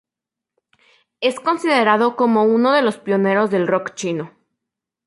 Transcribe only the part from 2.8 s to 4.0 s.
los pioneros del rock